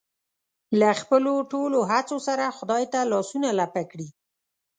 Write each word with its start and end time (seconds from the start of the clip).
له 0.79 0.89
خپلو 1.01 1.33
ټولو 1.51 1.79
هڅو 1.91 2.17
سره 2.27 2.55
خدای 2.57 2.83
ته 2.93 2.99
لاسونه 3.11 3.49
لپه 3.59 3.81
کړي. 3.91 4.07